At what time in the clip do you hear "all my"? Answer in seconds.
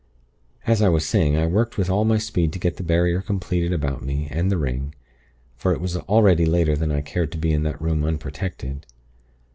1.87-2.17